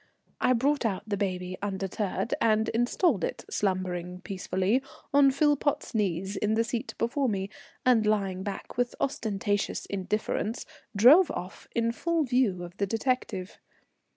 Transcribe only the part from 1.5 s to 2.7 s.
undeterred, and